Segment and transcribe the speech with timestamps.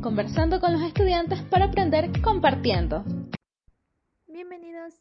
[0.00, 3.04] Conversando con los estudiantes para aprender compartiendo.
[4.28, 4.94] Bienvenidos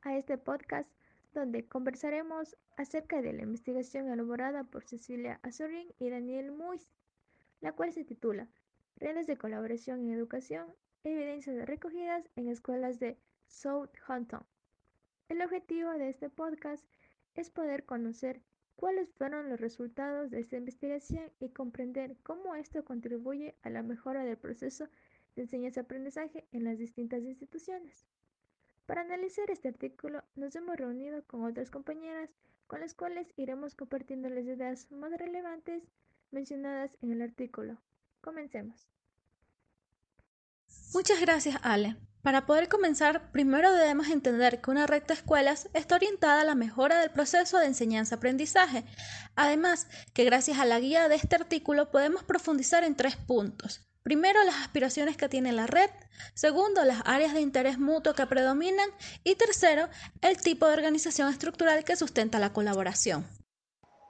[0.00, 0.88] a este podcast
[1.34, 6.88] donde conversaremos acerca de la investigación elaborada por Cecilia Azorín y Daniel Muis,
[7.60, 8.48] la cual se titula
[8.96, 10.68] Redes de colaboración en educación,
[11.04, 14.46] evidencias recogidas en escuelas de Southampton.
[15.28, 16.82] El objetivo de este podcast
[17.34, 18.40] es poder conocer
[18.82, 24.24] cuáles fueron los resultados de esta investigación y comprender cómo esto contribuye a la mejora
[24.24, 24.88] del proceso
[25.36, 28.04] de enseñanza-aprendizaje en las distintas instituciones.
[28.86, 32.28] Para analizar este artículo nos hemos reunido con otras compañeras
[32.66, 35.84] con las cuales iremos compartiendo las ideas más relevantes
[36.32, 37.78] mencionadas en el artículo.
[38.20, 38.88] Comencemos.
[40.92, 41.94] Muchas gracias, Ale.
[42.22, 46.54] Para poder comenzar, primero debemos entender que una red de escuelas está orientada a la
[46.54, 48.84] mejora del proceso de enseñanza-aprendizaje.
[49.34, 53.88] Además, que gracias a la guía de este artículo podemos profundizar en tres puntos.
[54.04, 55.90] Primero, las aspiraciones que tiene la red.
[56.34, 58.88] Segundo, las áreas de interés mutuo que predominan.
[59.24, 59.88] Y tercero,
[60.20, 63.26] el tipo de organización estructural que sustenta la colaboración.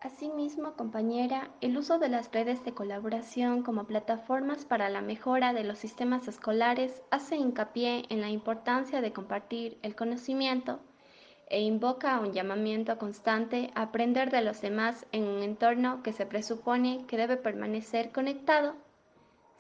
[0.04, 5.62] Asimismo, compañera, el uso de las redes de colaboración como plataformas para la mejora de
[5.62, 10.80] los sistemas escolares hace hincapié en la importancia de compartir el conocimiento
[11.48, 16.26] e invoca un llamamiento constante a aprender de los demás en un entorno que se
[16.26, 18.74] presupone que debe permanecer conectado.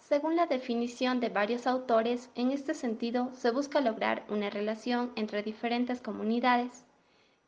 [0.00, 5.44] Según la definición de varios autores, en este sentido se busca lograr una relación entre
[5.44, 6.84] diferentes comunidades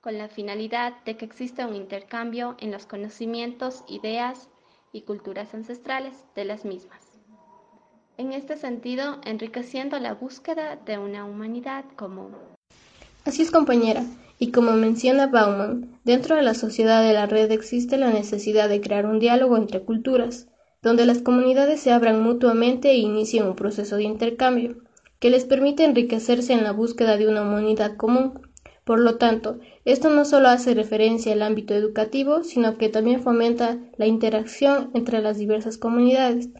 [0.04, 4.50] con la finalidad de que exista un intercambio en los conocimientos, ideas
[4.92, 7.00] y culturas ancestrales de las mismas.
[8.18, 12.32] En este sentido, enriqueciendo la búsqueda de una humanidad común.
[13.24, 14.04] Así es, compañera.
[14.38, 18.82] Y como menciona Bauman, dentro de la sociedad de la red existe la necesidad de
[18.82, 20.48] crear un diálogo entre culturas,
[20.82, 24.76] donde las comunidades se abran mutuamente e inicien un proceso de intercambio,
[25.18, 28.43] que les permite enriquecerse en la búsqueda de una humanidad común,
[28.84, 33.78] por lo tanto, esto no solo hace referencia al ámbito educativo, sino que también fomenta
[33.96, 36.50] la interacción entre las diversas comunidades.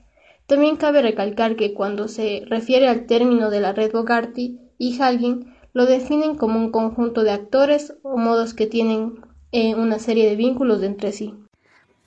[0.46, 5.54] También cabe recalcar que cuando se refiere al término de la red Bogarty y Halgin,
[5.74, 9.20] lo definen como un conjunto de actores o modos que tienen
[9.52, 11.34] eh, una serie de vínculos entre sí.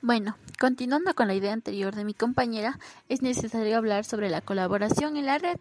[0.02, 2.80] Bueno, continuando con la idea anterior de mi compañera,
[3.10, 5.58] es necesario hablar sobre la colaboración en la red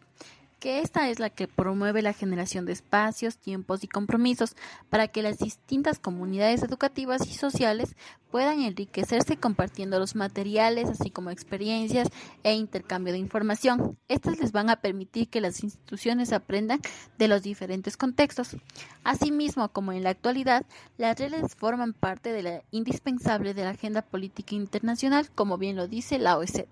[0.59, 4.57] que esta es la que promueve la generación de espacios, tiempos y compromisos
[4.89, 7.95] para que las distintas comunidades educativas y sociales
[8.31, 12.09] puedan enriquecerse compartiendo los materiales, así como experiencias
[12.43, 13.99] e intercambio de información.
[14.09, 16.81] Estas les van a permitir que las instituciones aprendan
[17.19, 18.57] de los diferentes contextos.
[19.05, 20.65] Asimismo, como en la actualidad,
[20.97, 25.87] las redes forman parte de la indispensable de la agenda política internacional, como bien lo
[25.87, 26.67] dice la OECD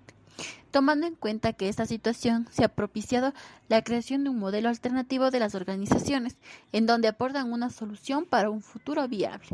[0.70, 3.32] tomando en cuenta que esta situación se ha propiciado
[3.68, 6.36] la creación de un modelo alternativo de las organizaciones,
[6.72, 9.48] en donde aportan una solución para un futuro viable.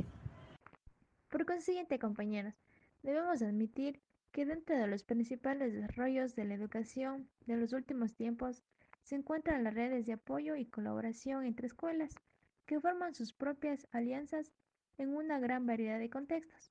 [1.31, 2.55] Por consiguiente, compañeros,
[3.03, 4.01] debemos admitir
[4.33, 8.63] que dentro de los principales desarrollos de la educación de los últimos tiempos
[9.03, 12.15] se encuentran las redes de apoyo y colaboración entre escuelas,
[12.67, 14.53] que forman sus propias alianzas
[14.99, 16.71] en una gran variedad de contextos.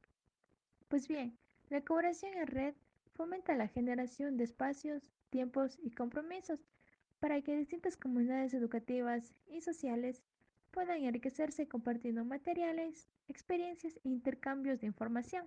[0.88, 1.38] Pues bien,
[1.69, 2.74] la colaboración en red
[3.19, 6.63] fomenta la generación de espacios, tiempos y compromisos
[7.19, 10.24] para que distintas comunidades educativas y sociales
[10.72, 15.46] puedan enriquecerse compartiendo materiales, experiencias e intercambios de información.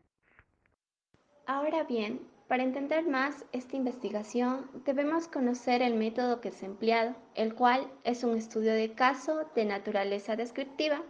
[1.46, 7.16] Ahora bien, para entender más esta investigación, debemos conocer el método que se ha empleado,
[7.34, 11.02] el cual es un estudio de caso de naturaleza descriptiva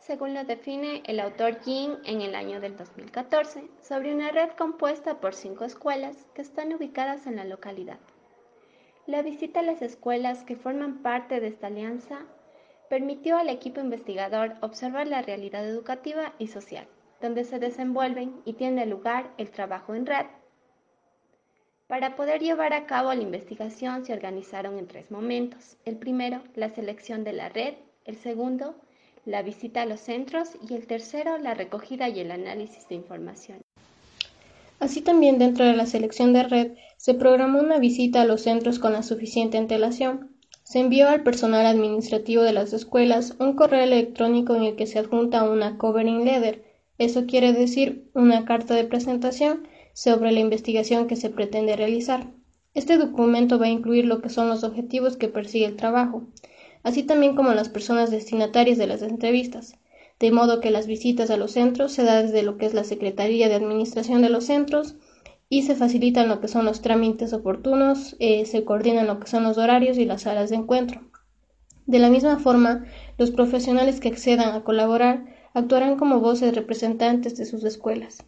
[0.00, 5.20] según lo define el autor Jin en el año del 2014, sobre una red compuesta
[5.20, 7.98] por cinco escuelas que están ubicadas en la localidad.
[9.06, 12.20] La visita a las escuelas que forman parte de esta alianza
[12.88, 16.86] permitió al equipo investigador observar la realidad educativa y social,
[17.20, 20.26] donde se desenvuelven y tiene lugar el trabajo en red.
[21.86, 25.76] Para poder llevar a cabo la investigación se organizaron en tres momentos.
[25.84, 27.74] El primero, la selección de la red.
[28.04, 28.76] El segundo,
[29.24, 33.60] la visita a los centros y el tercero, la recogida y el análisis de información.
[34.78, 38.78] Así también dentro de la selección de red se programó una visita a los centros
[38.78, 40.36] con la suficiente antelación.
[40.62, 44.98] Se envió al personal administrativo de las escuelas un correo electrónico en el que se
[44.98, 46.64] adjunta una covering letter,
[47.00, 52.26] eso quiere decir una carta de presentación sobre la investigación que se pretende realizar.
[52.74, 56.26] Este documento va a incluir lo que son los objetivos que persigue el trabajo,
[56.82, 59.74] así también como las personas destinatarias de las entrevistas,
[60.18, 62.84] de modo que las visitas a los centros se dan desde lo que es la
[62.84, 64.96] Secretaría de Administración de los centros
[65.48, 69.42] y se facilitan lo que son los trámites oportunos, eh, se coordinan lo que son
[69.42, 71.00] los horarios y las salas de encuentro.
[71.86, 72.84] De la misma forma,
[73.18, 75.24] los profesionales que accedan a colaborar
[75.54, 78.24] actuarán como voces representantes de sus escuelas.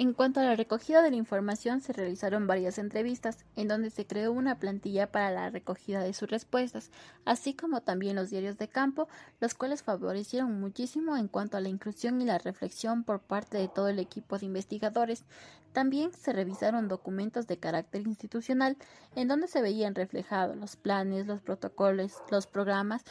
[0.00, 4.06] En cuanto a la recogida de la información, se realizaron varias entrevistas, en donde se
[4.06, 6.92] creó una plantilla para la recogida de sus respuestas,
[7.24, 9.08] así como también los diarios de campo,
[9.40, 13.66] los cuales favorecieron muchísimo en cuanto a la inclusión y la reflexión por parte de
[13.66, 15.24] todo el equipo de investigadores.
[15.72, 18.76] También se revisaron documentos de carácter institucional,
[19.16, 23.02] en donde se veían reflejados los planes, los protocolos, los programas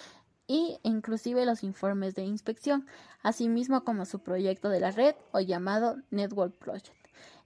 [0.48, 2.88] y inclusive los informes de inspección,
[3.22, 6.96] asimismo como su proyecto de la red o llamado Network Project,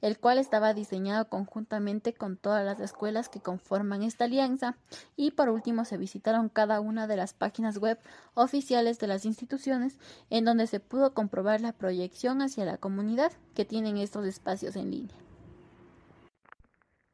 [0.01, 4.77] el cual estaba diseñado conjuntamente con todas las escuelas que conforman esta alianza
[5.15, 7.99] y por último se visitaron cada una de las páginas web
[8.35, 9.97] oficiales de las instituciones
[10.29, 14.91] en donde se pudo comprobar la proyección hacia la comunidad que tienen estos espacios en
[14.91, 15.17] línea.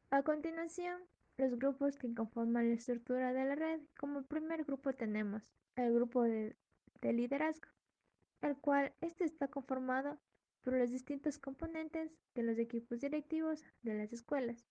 [0.10, 1.02] A continuación,
[1.38, 3.80] los grupos que conforman la estructura de la red.
[4.00, 6.56] Como primer grupo tenemos el grupo de,
[7.02, 7.68] liderazgo,
[8.42, 10.18] el cual este está conformado
[10.64, 14.66] por los distintos componentes de los equipos directivos de las escuelas,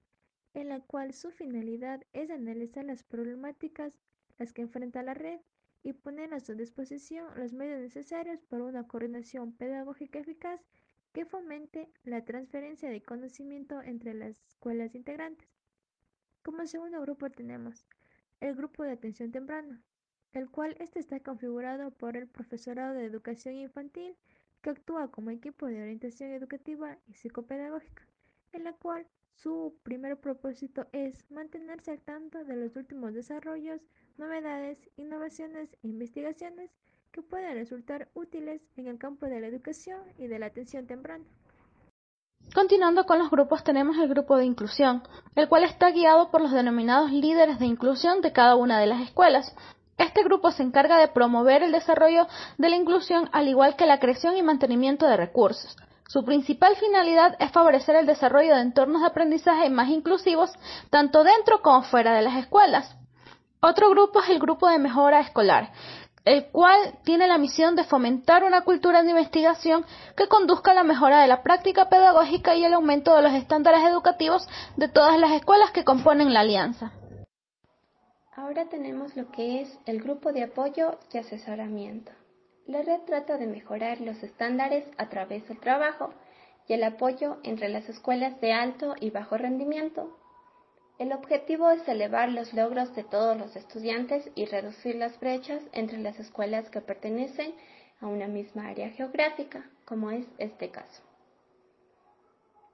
[0.54, 3.96] en la cual su finalidad es analizar las problemáticas
[4.38, 5.40] las que enfrenta la red
[5.84, 10.60] y poner a su disposición los medios necesarios para una coordinación pedagógica eficaz
[11.12, 15.55] que fomente la transferencia de conocimiento entre las escuelas integrantes.
[16.46, 17.84] Como segundo grupo tenemos
[18.38, 19.82] el grupo de atención temprana,
[20.32, 24.14] el cual este está configurado por el profesorado de educación infantil
[24.62, 28.06] que actúa como equipo de orientación educativa y psicopedagógica,
[28.52, 33.80] en la cual su primer propósito es mantenerse al tanto de los últimos desarrollos,
[34.16, 36.70] novedades, innovaciones e investigaciones
[37.10, 41.24] que puedan resultar útiles en el campo de la educación y de la atención temprana.
[42.54, 45.02] Continuando con los grupos tenemos el grupo de inclusión,
[45.34, 49.02] el cual está guiado por los denominados líderes de inclusión de cada una de las
[49.02, 49.54] escuelas,
[49.98, 52.26] este grupo se encarga de promover el desarrollo
[52.58, 55.76] de la inclusión al igual que la creación y mantenimiento de recursos.
[56.06, 60.52] Su principal finalidad es favorecer el desarrollo de entornos de aprendizaje más inclusivos
[60.90, 62.96] tanto dentro como fuera de las escuelas.
[63.60, 65.72] Otro grupo es el grupo de mejora escolar,
[66.26, 69.86] el cual tiene la misión de fomentar una cultura de investigación
[70.16, 73.84] que conduzca a la mejora de la práctica pedagógica y el aumento de los estándares
[73.84, 74.46] educativos
[74.76, 76.92] de todas las escuelas que componen la alianza.
[78.34, 82.10] Ahora tenemos lo que es el grupo de apoyo y asesoramiento.
[82.66, 86.12] La red trata de mejorar los estándares a través del trabajo
[86.66, 90.18] y el apoyo entre las escuelas de alto y bajo rendimiento.
[90.98, 95.98] El objetivo es elevar los logros de todos los estudiantes y reducir las brechas entre
[95.98, 97.54] las escuelas que pertenecen
[98.00, 101.02] a una misma área geográfica, como es este caso.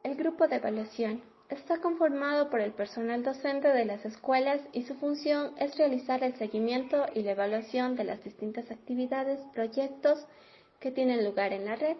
[0.04, 1.22] El grupo de evaluación
[1.52, 6.34] Está conformado por el personal docente de las escuelas y su función es realizar el
[6.36, 10.26] seguimiento y la evaluación de las distintas actividades, proyectos
[10.80, 11.98] que tienen lugar en la red.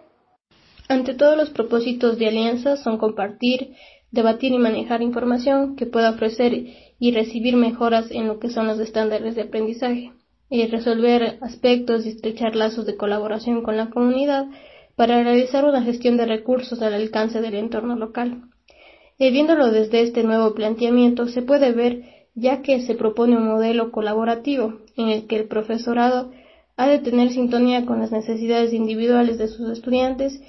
[0.89, 3.77] Ante todos los propósitos de alianza son compartir,
[4.13, 6.53] debatir y manejar información que pueda ofrecer
[6.99, 10.13] y recibir mejoras en lo que son los estándares de aprendizaje,
[10.49, 14.47] y resolver aspectos y estrechar lazos de colaboración con la comunidad
[14.97, 18.43] para realizar una gestión de recursos al alcance del entorno local.
[19.19, 22.03] Y viéndolo desde este nuevo planteamiento, se puede ver
[22.35, 26.31] ya que se propone un modelo colaborativo en el que el profesorado
[26.77, 30.41] ha de tener sintonía con las necesidades individuales de sus estudiantes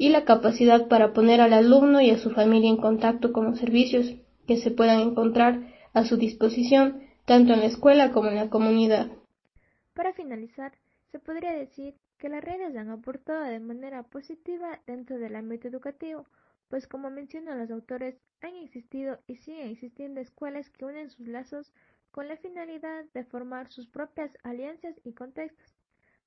[0.00, 3.58] y la capacidad para poner al alumno y a su familia en contacto con los
[3.58, 4.06] servicios
[4.46, 5.60] que se puedan encontrar
[5.92, 9.10] a su disposición tanto en la escuela como en la comunidad.
[9.92, 10.72] Para finalizar,
[11.12, 16.24] se podría decir que las redes han aportado de manera positiva dentro del ámbito educativo,
[16.70, 21.74] pues como mencionan los autores, han existido y siguen existiendo escuelas que unen sus lazos
[22.10, 25.74] con la finalidad de formar sus propias alianzas y contextos.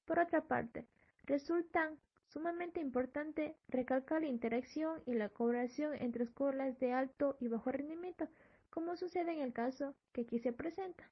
[0.05, 0.85] Por otra parte,
[1.25, 1.97] resultan
[2.33, 8.27] sumamente importante recalcar la interacción y la colaboración entre escuelas de alto y bajo rendimiento,
[8.71, 11.07] como sucede en el caso que aquí se presenta.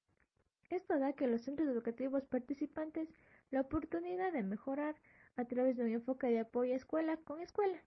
[0.72, 3.08] Esto da que los centros educativos participantes
[3.52, 4.96] la oportunidad de mejorar
[5.36, 7.78] a través de un enfoque de apoyo escuela con escuela.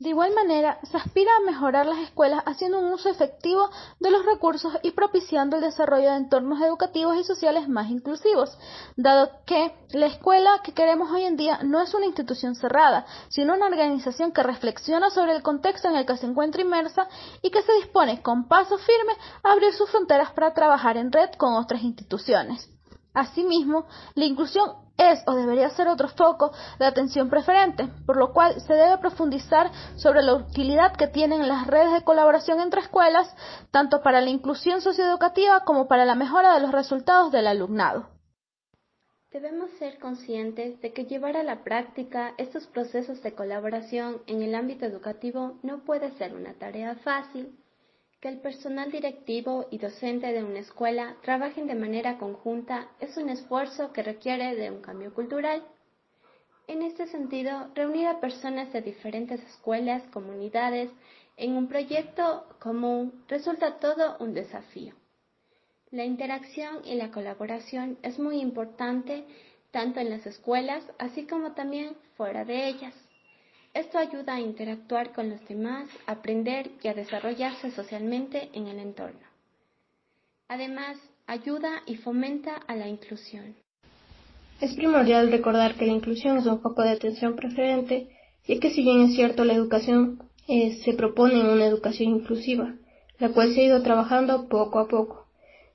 [0.00, 4.24] De igual manera, se aspira a mejorar las escuelas haciendo un uso efectivo de los
[4.24, 8.56] recursos y propiciando el desarrollo de entornos educativos y sociales más inclusivos,
[8.94, 13.54] dado que la escuela que queremos hoy en día no es una institución cerrada, sino
[13.54, 17.08] una organización que reflexiona sobre el contexto en el que se encuentra inmersa
[17.42, 21.30] y que se dispone con paso firme a abrir sus fronteras para trabajar en red
[21.32, 22.70] con otras instituciones.
[23.14, 28.60] Asimismo, la inclusión es o debería ser otro foco de atención preferente, por lo cual
[28.60, 33.34] se debe profundizar sobre la utilidad que tienen las redes de colaboración entre escuelas,
[33.70, 38.08] tanto para la inclusión socioeducativa como para la mejora de los resultados del alumnado.
[39.30, 44.54] Debemos ser conscientes de que llevar a la práctica estos procesos de colaboración en el
[44.54, 47.54] ámbito educativo no puede ser una tarea fácil,
[48.20, 53.28] que el personal directivo y docente de una escuela trabajen de manera conjunta es un
[53.28, 55.62] esfuerzo que requiere de un cambio cultural.
[56.66, 60.90] En este sentido, reunir a personas de diferentes escuelas, comunidades,
[61.36, 64.94] en un proyecto común resulta todo un desafío.
[65.90, 69.24] La interacción y la colaboración es muy importante
[69.70, 72.94] tanto en las escuelas así como también fuera de ellas.
[73.74, 78.78] Esto ayuda a interactuar con los demás, a aprender y a desarrollarse socialmente en el
[78.78, 79.20] entorno.
[80.48, 80.96] Además,
[81.26, 83.54] ayuda y fomenta a la inclusión.
[84.60, 88.08] Es primordial recordar que la inclusión es un foco de atención preferente,
[88.46, 92.74] ya que si bien es cierto la educación eh, se propone una educación inclusiva,
[93.18, 95.26] la cual se ha ido trabajando poco a poco.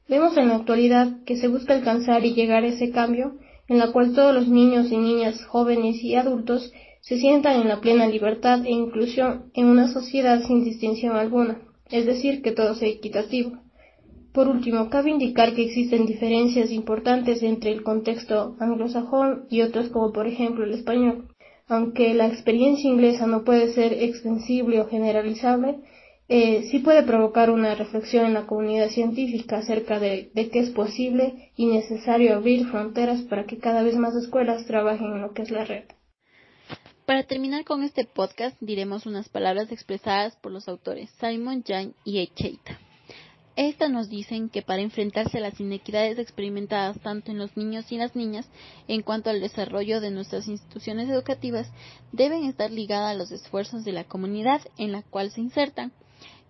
[0.09, 3.35] Vemos en la actualidad que se busca alcanzar y llegar a ese cambio
[3.67, 6.73] en la cual todos los niños y niñas, jóvenes y adultos
[7.03, 11.59] se sientan en la plena libertad e inclusión en una sociedad sin distinción alguna,
[11.91, 13.57] es decir, que todo sea equitativo.
[14.31, 20.13] Por último, cabe indicar que existen diferencias importantes entre el contexto anglosajón y otros como
[20.13, 21.27] por ejemplo el español.
[21.67, 25.79] Aunque la experiencia inglesa no puede ser extensible o generalizable,
[26.29, 30.69] eh, sí puede provocar una reflexión en la comunidad científica acerca de, de que es
[30.69, 35.41] posible y necesario abrir fronteras para que cada vez más escuelas trabajen en lo que
[35.41, 35.83] es la red.
[37.05, 42.19] Para terminar con este podcast, diremos unas palabras expresadas por los autores Simon Yang y
[42.19, 42.79] Echeita.
[43.57, 47.97] Estas nos dicen que para enfrentarse a las inequidades experimentadas tanto en los niños y
[47.97, 48.47] las niñas
[48.87, 51.69] en cuanto al desarrollo de nuestras instituciones educativas,
[52.13, 55.91] deben estar ligadas a los esfuerzos de la comunidad en la cual se insertan,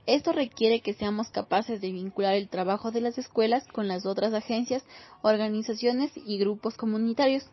[0.06, 4.34] esto requiere que seamos capaces de vincular el trabajo de las escuelas con las otras
[4.34, 4.84] agencias,
[5.22, 7.46] organizaciones y grupos comunitarios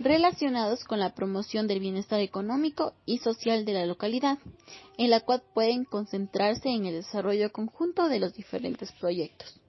[0.00, 4.38] relacionados con la promoción del bienestar económico y social de la localidad,
[4.98, 9.61] en la cual pueden concentrarse en el desarrollo conjunto de los diferentes proyectos.